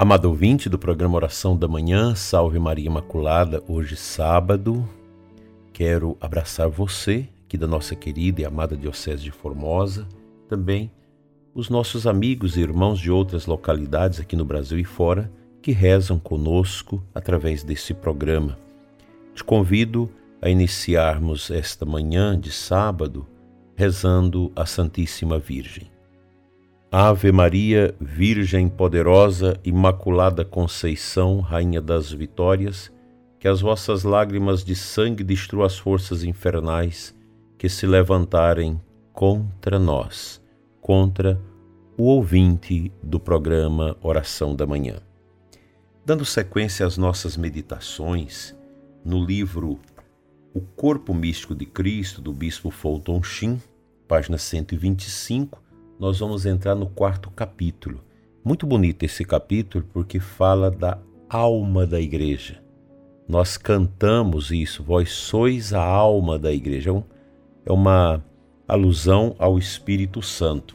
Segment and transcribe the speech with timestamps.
[0.00, 4.88] Amado ouvinte do programa Oração da Manhã, Salve Maria Imaculada, hoje sábado,
[5.74, 10.08] quero abraçar você, aqui da nossa querida e amada Diocese de Formosa,
[10.48, 10.90] também
[11.54, 15.30] os nossos amigos e irmãos de outras localidades aqui no Brasil e fora
[15.60, 18.56] que rezam conosco através desse programa.
[19.34, 23.26] Te convido a iniciarmos esta manhã de sábado
[23.76, 25.89] rezando a Santíssima Virgem.
[26.92, 32.90] Ave Maria, Virgem poderosa, Imaculada Conceição, Rainha das Vitórias,
[33.38, 37.16] que as vossas lágrimas de sangue destruam as forças infernais
[37.56, 38.80] que se levantarem
[39.12, 40.42] contra nós,
[40.80, 41.40] contra
[41.96, 44.96] o ouvinte do programa Oração da Manhã.
[46.04, 48.52] Dando sequência às nossas meditações,
[49.04, 49.78] no livro
[50.52, 53.62] O Corpo Místico de Cristo, do Bispo Fulton Sheen,
[54.08, 55.69] página 125,
[56.00, 58.02] nós vamos entrar no quarto capítulo.
[58.42, 62.62] Muito bonito esse capítulo porque fala da alma da igreja.
[63.28, 66.90] Nós cantamos isso, vós sois a alma da igreja.
[66.90, 67.04] É,
[67.66, 68.24] é uma
[68.66, 70.74] alusão ao Espírito Santo.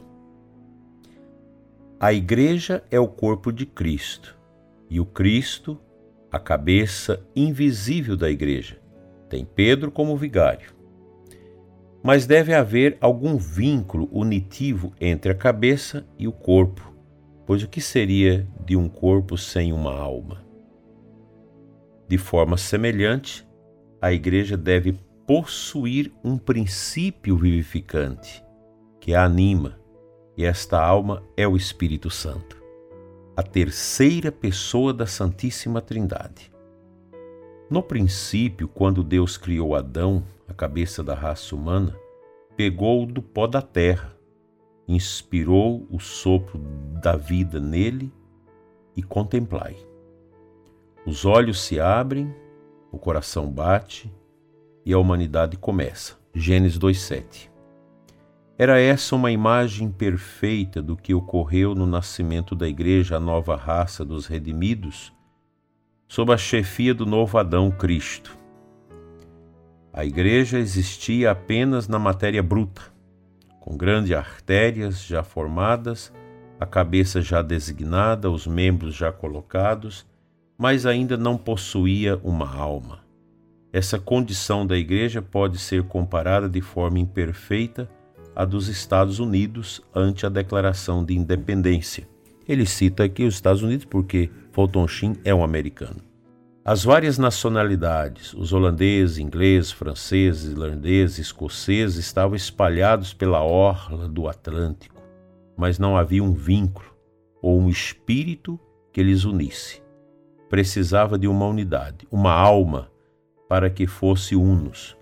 [1.98, 4.36] A igreja é o corpo de Cristo
[4.88, 5.76] e o Cristo,
[6.30, 8.78] a cabeça invisível da igreja.
[9.28, 10.75] Tem Pedro como vigário.
[12.06, 16.94] Mas deve haver algum vínculo unitivo entre a cabeça e o corpo,
[17.44, 20.46] pois o que seria de um corpo sem uma alma?
[22.06, 23.44] De forma semelhante,
[24.00, 24.96] a igreja deve
[25.26, 28.40] possuir um princípio vivificante
[29.00, 29.76] que a anima,
[30.36, 32.62] e esta alma é o Espírito Santo,
[33.36, 36.52] a terceira pessoa da Santíssima Trindade.
[37.68, 41.96] No princípio, quando Deus criou Adão, a cabeça da raça humana,
[42.56, 44.16] pegou do pó da terra,
[44.88, 46.58] inspirou o sopro
[47.02, 48.12] da vida nele
[48.96, 49.76] e contemplai.
[51.04, 52.34] Os olhos se abrem,
[52.90, 54.12] o coração bate
[54.84, 56.16] e a humanidade começa.
[56.34, 57.50] Gênesis 2:7.
[58.58, 64.04] Era essa uma imagem perfeita do que ocorreu no nascimento da igreja, a nova raça
[64.04, 65.12] dos redimidos,
[66.08, 68.38] sob a chefia do novo Adão Cristo.
[69.96, 72.82] A igreja existia apenas na matéria bruta,
[73.58, 76.12] com grandes artérias já formadas,
[76.60, 80.06] a cabeça já designada, os membros já colocados,
[80.58, 82.98] mas ainda não possuía uma alma.
[83.72, 87.88] Essa condição da igreja pode ser comparada de forma imperfeita
[88.34, 92.06] à dos Estados Unidos ante a declaração de independência.
[92.46, 96.05] Ele cita aqui os Estados Unidos porque Fulton Sheen é um americano.
[96.68, 105.00] As várias nacionalidades, os holandeses, ingleses, franceses, irlandeses, escoceses, estavam espalhados pela orla do Atlântico,
[105.56, 106.92] mas não havia um vínculo
[107.40, 108.58] ou um espírito
[108.92, 109.80] que lhes unisse.
[110.50, 112.90] Precisava de uma unidade, uma alma,
[113.48, 114.96] para que fosse unos,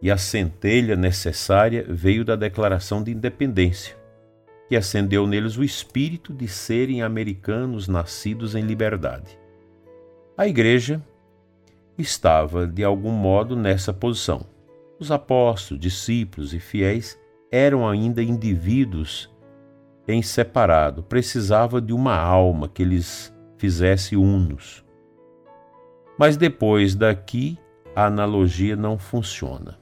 [0.00, 3.98] e a centelha necessária veio da Declaração de Independência
[4.68, 9.38] que acendeu neles o espírito de serem americanos nascidos em liberdade.
[10.38, 11.02] A igreja
[11.98, 14.46] estava, de algum modo, nessa posição.
[14.96, 17.18] Os apóstolos, discípulos e fiéis
[17.50, 19.28] eram ainda indivíduos
[20.06, 24.84] em separado, precisava de uma alma que lhes fizesse unos.
[26.16, 27.58] Mas depois daqui,
[27.96, 29.76] a analogia não funciona.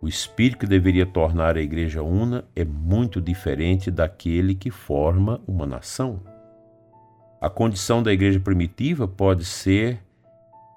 [0.00, 5.66] O espírito que deveria tornar a igreja una é muito diferente daquele que forma uma
[5.66, 6.22] nação.
[7.40, 10.00] A condição da igreja primitiva pode ser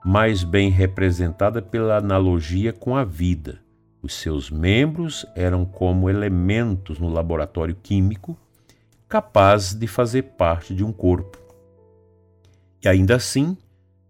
[0.06, 3.60] mais bem representada pela analogia com a vida.
[4.02, 8.38] Os seus membros eram como elementos no laboratório químico
[9.08, 11.38] capazes de fazer parte de um corpo.
[12.84, 13.58] E ainda assim,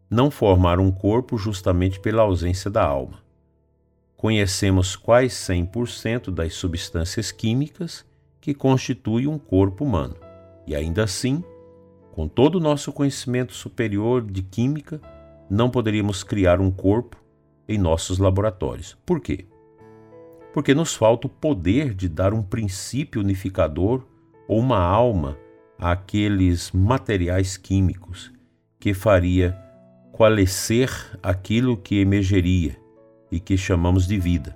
[0.09, 3.23] não formaram um corpo justamente pela ausência da alma
[4.23, 8.05] conhecemos quais 100% das substâncias químicas
[8.39, 10.15] que constituem um corpo humano.
[10.65, 11.43] E ainda assim,
[12.13, 15.01] com todo o nosso conhecimento superior de química,
[15.49, 17.17] não poderíamos criar um corpo
[17.67, 18.95] em nossos laboratórios.
[19.03, 19.47] Por quê?
[20.53, 24.05] Porque nos falta o poder de dar um princípio unificador
[24.47, 25.39] ou uma alma
[25.79, 28.31] àqueles materiais químicos
[28.79, 29.57] que faria
[30.11, 30.91] coalescer
[31.23, 32.77] aquilo que emergeria
[33.31, 34.55] e que chamamos de vida.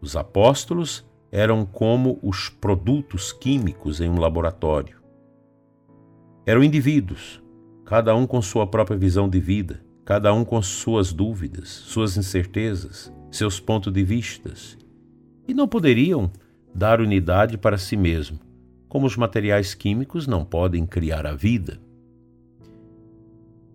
[0.00, 4.95] Os apóstolos eram como os produtos químicos em um laboratório.
[6.46, 7.42] Eram indivíduos,
[7.84, 13.12] cada um com sua própria visão de vida, cada um com suas dúvidas, suas incertezas,
[13.32, 14.78] seus pontos de vistas,
[15.48, 16.30] e não poderiam
[16.72, 18.38] dar unidade para si mesmo,
[18.88, 21.80] como os materiais químicos não podem criar a vida.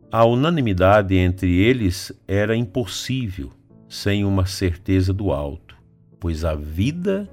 [0.10, 3.52] A unanimidade entre eles era impossível
[3.90, 5.76] sem uma certeza do alto,
[6.22, 7.30] pois a vida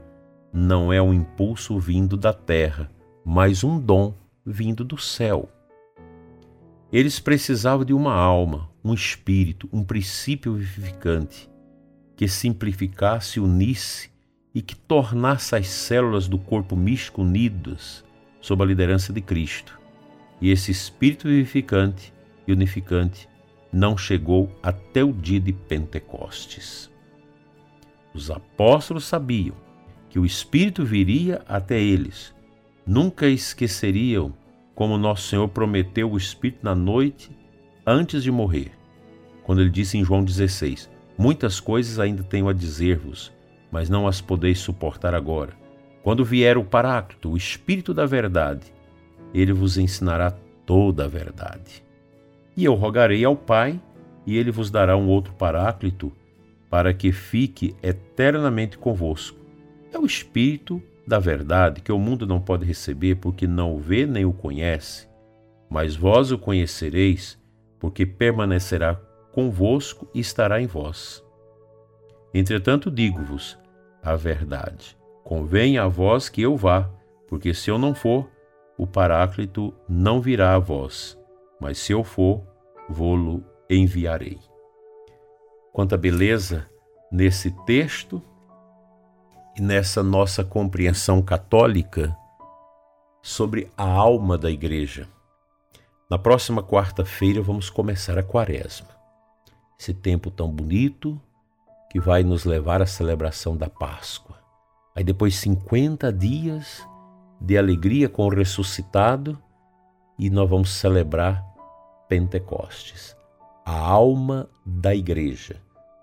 [0.53, 2.91] não é um impulso vindo da terra,
[3.25, 4.13] mas um dom
[4.51, 5.49] vindo do céu.
[6.93, 11.49] Eles precisavam de uma alma, um espírito, um princípio vivificante
[12.17, 14.11] que simplificasse, unisse
[14.55, 18.05] e que tornasse as células do corpo místico unidas
[18.41, 19.79] sob a liderança de Cristo.
[20.41, 22.13] E esse espírito vivificante
[22.47, 23.29] e unificante
[23.73, 26.91] não chegou até o dia de Pentecostes.
[28.15, 29.55] Os apóstolos sabiam
[30.09, 32.35] que o Espírito viria até eles.
[32.87, 34.33] Nunca esqueceriam
[34.79, 37.37] como nosso Senhor prometeu o Espírito na noite
[37.85, 38.71] antes de morrer,
[39.43, 40.89] quando ele disse em João 16:
[41.19, 43.33] Muitas coisas ainda tenho a dizer-vos,
[43.73, 45.53] mas não as podeis suportar agora.
[46.01, 48.73] Quando vier o Paráclito, o Espírito da Verdade,
[49.35, 50.31] ele vos ensinará
[50.65, 51.83] toda a verdade.
[52.57, 53.81] E eu rogarei ao Pai,
[54.25, 56.13] e ele vos dará um outro Paráclito,
[56.71, 59.41] para que fique eternamente convosco.
[59.93, 64.07] É o Espírito da Verdade que o mundo não pode receber, porque não o vê
[64.07, 65.09] nem o conhece.
[65.69, 67.39] Mas vós o conhecereis,
[67.79, 68.95] porque permanecerá
[69.33, 71.25] convosco e estará em vós.
[72.35, 73.59] Entretanto, digo-vos
[74.03, 74.97] a verdade.
[75.25, 76.89] Convém a vós que eu vá,
[77.27, 78.29] porque se eu não for,
[78.77, 81.19] o Paráclito não virá a vós,
[81.61, 82.43] mas se eu for,
[82.89, 84.39] vô-lo enviarei.
[85.73, 86.67] Quanta beleza
[87.11, 88.23] nesse texto
[89.61, 92.17] nessa nossa compreensão católica
[93.23, 95.09] sobre a alma da igreja.
[96.11, 98.89] Na próxima quarta-feira vamos começar a quaresma,
[99.79, 101.21] esse tempo tão bonito
[101.91, 104.39] que vai nos levar à celebração da Páscoa.
[104.95, 106.87] Aí depois 50 dias
[107.41, 109.41] de alegria com o ressuscitado
[110.19, 111.45] e nós vamos celebrar
[112.09, 113.17] Pentecostes,
[113.65, 115.61] a alma da igreja,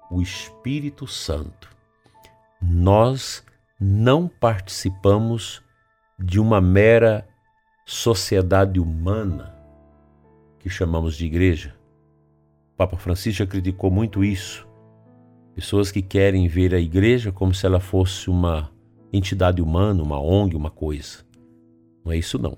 [0.10, 1.75] o Espírito Santo.
[2.62, 3.44] Nós
[3.80, 5.62] não participamos
[6.18, 7.28] de uma mera
[7.86, 9.54] sociedade humana
[10.60, 11.76] que chamamos de igreja.
[12.74, 14.66] O Papa Francisco já criticou muito isso
[15.56, 18.70] Pessoas que querem ver a igreja como se ela fosse uma
[19.14, 21.20] entidade humana, uma ONG, uma coisa.
[22.04, 22.58] Não é isso não.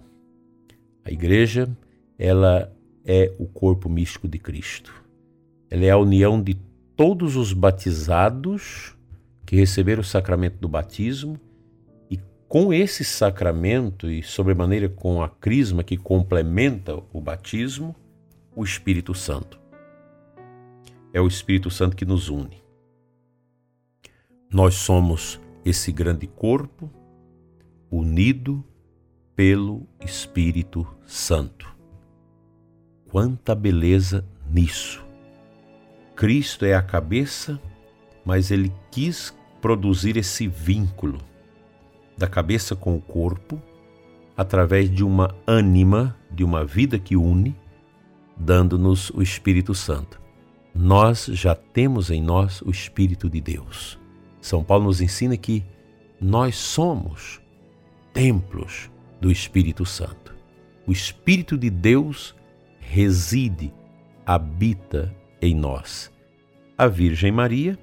[1.06, 1.70] A igreja,
[2.18, 4.92] ela é o corpo místico de Cristo.
[5.70, 6.56] Ela é a união de
[6.96, 8.97] todos os batizados
[9.48, 11.40] que receberam o sacramento do batismo
[12.12, 17.96] e com esse sacramento e sobremaneira com a crisma que complementa o batismo,
[18.54, 19.58] o Espírito Santo.
[21.14, 22.62] É o Espírito Santo que nos une.
[24.52, 26.92] Nós somos esse grande corpo
[27.90, 28.62] unido
[29.34, 31.74] pelo Espírito Santo.
[33.10, 35.06] Quanta beleza nisso!
[36.18, 37.62] Cristo é a cabeça,
[38.26, 41.20] mas ele quis produzir esse vínculo
[42.18, 43.62] da cabeça com o corpo
[44.36, 47.56] através de uma ânima, de uma vida que une,
[48.36, 50.22] dando-nos o Espírito Santo.
[50.74, 54.00] Nós já temos em nós o Espírito de Deus.
[54.40, 55.64] São Paulo nos ensina que
[56.22, 57.42] nós somos
[58.14, 60.36] templos do Espírito Santo.
[60.86, 62.36] O Espírito de Deus
[62.80, 63.74] reside,
[64.26, 66.12] habita em nós.
[66.78, 67.78] A Virgem Maria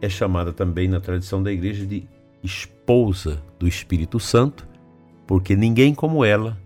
[0.00, 2.08] é chamada também na tradição da igreja de
[2.42, 4.66] esposa do Espírito Santo,
[5.26, 6.58] porque ninguém como ela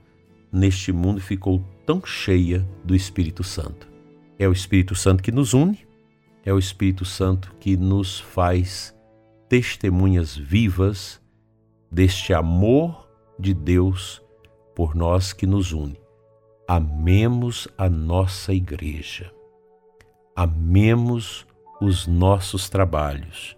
[0.53, 3.89] neste mundo ficou tão cheia do Espírito Santo.
[4.39, 5.79] É o Espírito Santo que nos une,
[6.45, 8.95] é o Espírito Santo que nos faz
[9.49, 11.21] testemunhas vivas
[11.91, 13.09] deste amor
[13.39, 14.23] de Deus
[14.75, 16.01] por nós que nos une.
[16.67, 19.33] Amemos a nossa igreja.
[20.37, 21.47] Amemos
[21.81, 23.57] os nossos trabalhos.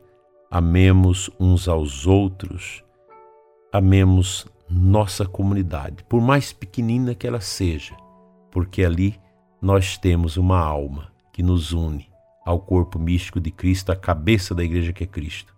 [0.51, 2.85] Amemos uns aos outros.
[3.73, 7.95] Amemos nossa comunidade, por mais pequenina que ela seja,
[8.51, 9.19] porque ali
[9.61, 12.09] nós temos uma alma que nos une
[12.45, 15.53] ao corpo místico de Cristo, a cabeça da igreja que é Cristo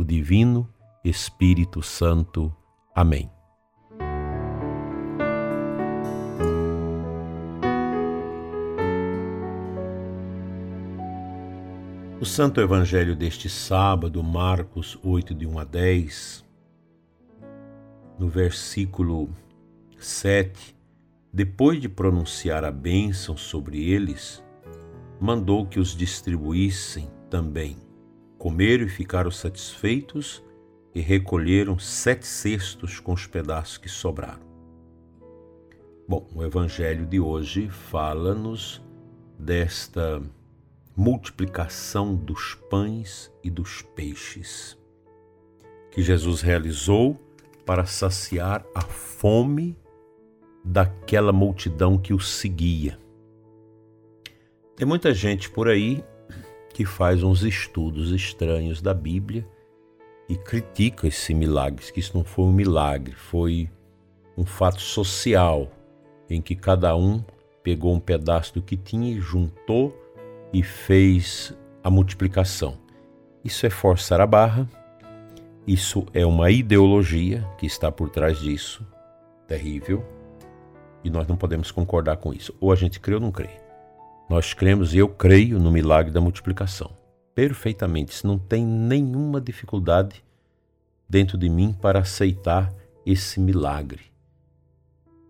[0.00, 0.66] o Divino
[1.04, 2.50] Espírito Santo.
[2.94, 3.30] Amém.
[12.20, 16.44] O Santo Evangelho deste sábado, Marcos 8, de 1 a 10,
[18.18, 19.30] no versículo
[19.98, 20.76] 7,
[21.32, 24.44] depois de pronunciar a bênção sobre eles,
[25.18, 27.76] mandou que os distribuíssem também
[28.40, 30.42] Comeram e ficaram satisfeitos
[30.94, 34.40] e recolheram sete cestos com os pedaços que sobraram.
[36.08, 38.82] Bom, o Evangelho de hoje fala-nos
[39.38, 40.22] desta
[40.96, 44.78] multiplicação dos pães e dos peixes
[45.90, 47.18] que Jesus realizou
[47.66, 49.76] para saciar a fome
[50.64, 52.98] daquela multidão que o seguia.
[54.76, 56.04] Tem muita gente por aí
[56.72, 59.46] que faz uns estudos estranhos da Bíblia
[60.28, 63.68] e critica esse milagre, que isso não foi um milagre, foi
[64.36, 65.70] um fato social
[66.28, 67.22] em que cada um
[67.62, 69.94] pegou um pedaço do que tinha e juntou
[70.52, 72.78] e fez a multiplicação.
[73.44, 74.68] Isso é forçar a barra,
[75.66, 78.86] isso é uma ideologia que está por trás disso,
[79.46, 80.04] terrível,
[81.02, 82.54] e nós não podemos concordar com isso.
[82.60, 83.50] Ou a gente crê ou não crê.
[84.28, 86.90] Nós cremos e eu creio no milagre da multiplicação.
[87.34, 90.22] Perfeitamente, isso não tem nenhuma dificuldade
[91.08, 92.72] dentro de mim para aceitar
[93.04, 94.02] esse milagre.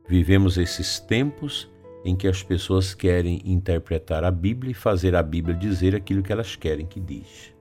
[0.09, 1.70] Vivemos esses tempos
[2.05, 6.33] em que as pessoas querem interpretar a Bíblia e fazer a Bíblia dizer aquilo que
[6.33, 7.55] elas querem que diz.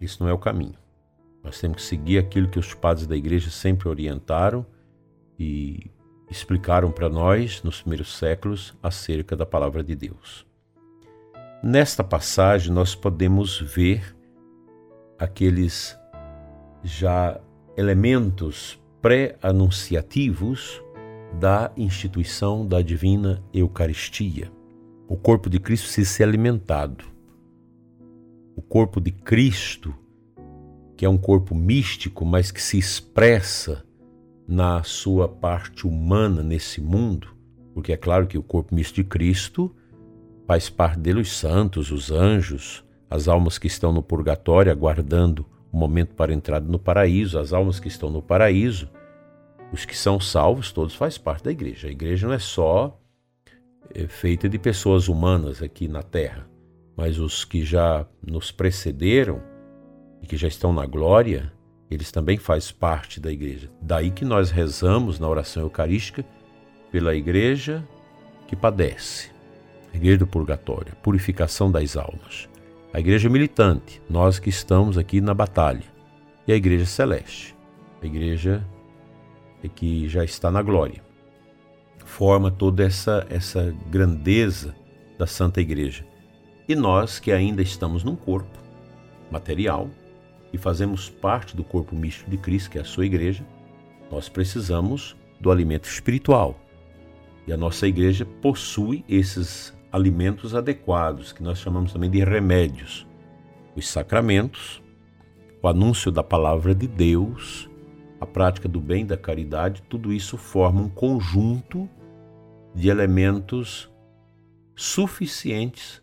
[0.00, 0.78] Isso não é o caminho.
[1.42, 4.64] Nós temos que seguir aquilo que os padres da igreja sempre orientaram
[5.38, 5.90] e
[6.30, 10.46] explicaram para nós nos primeiros séculos acerca da palavra de Deus.
[11.62, 14.16] Nesta passagem, nós podemos ver
[15.18, 15.96] aqueles
[16.82, 17.40] já
[17.76, 20.82] elementos pré-anunciativos
[21.38, 24.50] da instituição da divina Eucaristia.
[25.08, 27.04] O corpo de Cristo se ser alimentado.
[28.56, 29.94] O corpo de Cristo,
[30.96, 33.84] que é um corpo místico, mas que se expressa
[34.46, 37.28] na sua parte humana nesse mundo,
[37.74, 39.74] porque é claro que o corpo místico de Cristo
[40.46, 45.76] faz parte dele os santos, os anjos, as almas que estão no purgatório aguardando o
[45.76, 48.88] momento para a entrada no paraíso, as almas que estão no paraíso
[49.72, 51.88] os que são salvos, todos faz parte da igreja.
[51.88, 53.00] A igreja não é só
[53.94, 56.46] é, feita de pessoas humanas aqui na terra,
[56.94, 59.42] mas os que já nos precederam
[60.20, 61.50] e que já estão na glória,
[61.90, 63.70] eles também fazem parte da igreja.
[63.80, 66.24] Daí que nós rezamos na oração eucarística
[66.90, 67.86] pela igreja
[68.46, 69.30] que padece,
[69.92, 72.48] a igreja do purgatório, a purificação das almas.
[72.92, 75.84] A igreja militante, nós que estamos aqui na batalha,
[76.46, 77.56] e a igreja celeste,
[78.02, 78.62] a igreja
[79.68, 81.02] que já está na glória.
[82.04, 84.74] Forma toda essa, essa grandeza
[85.18, 86.04] da Santa Igreja.
[86.68, 88.58] E nós que ainda estamos num corpo
[89.30, 89.88] material
[90.52, 93.44] e fazemos parte do corpo místico de Cristo, que é a sua igreja,
[94.10, 96.58] nós precisamos do alimento espiritual.
[97.46, 103.06] E a nossa igreja possui esses alimentos adequados, que nós chamamos também de remédios.
[103.74, 104.82] Os sacramentos,
[105.62, 107.68] o anúncio da palavra de Deus
[108.22, 111.90] a prática do bem, da caridade, tudo isso forma um conjunto
[112.72, 113.90] de elementos
[114.76, 116.00] suficientes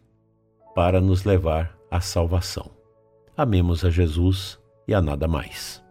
[0.75, 2.71] para nos levar à salvação.
[3.37, 5.81] Amemos a Jesus e a nada mais.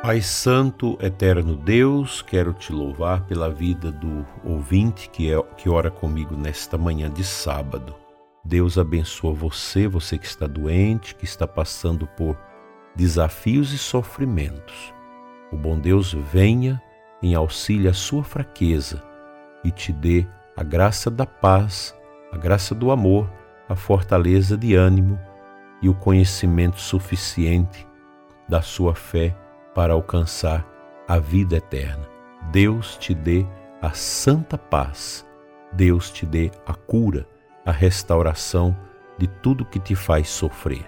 [0.00, 5.90] Pai Santo, eterno Deus, quero te louvar pela vida do ouvinte que, é, que ora
[5.90, 8.07] comigo nesta manhã de sábado.
[8.48, 12.34] Deus abençoa você, você que está doente, que está passando por
[12.96, 14.94] desafios e sofrimentos.
[15.52, 16.82] O bom Deus venha
[17.22, 19.02] em auxílio à sua fraqueza
[19.62, 20.26] e te dê
[20.56, 21.94] a graça da paz,
[22.32, 23.30] a graça do amor,
[23.68, 25.20] a fortaleza de ânimo
[25.82, 27.86] e o conhecimento suficiente
[28.48, 29.36] da sua fé
[29.74, 30.66] para alcançar
[31.06, 32.08] a vida eterna.
[32.50, 33.44] Deus te dê
[33.82, 35.26] a santa paz,
[35.70, 37.26] Deus te dê a cura
[37.68, 38.74] a restauração
[39.18, 40.86] de tudo que te faz sofrer.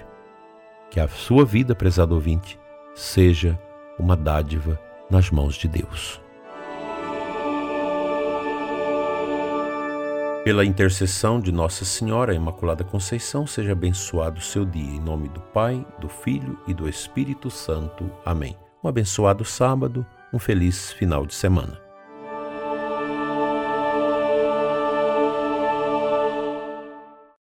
[0.91, 2.59] Que a sua vida, prezado ouvinte,
[2.95, 3.61] seja
[3.99, 6.23] uma dádiva nas mãos de Deus.
[10.43, 14.95] Pela intercessão de Nossa Senhora Imaculada Conceição, seja abençoado o seu dia.
[14.95, 18.11] Em nome do Pai, do Filho e do Espírito Santo.
[18.25, 18.57] Amém.
[18.83, 21.90] Um abençoado sábado, um feliz final de semana.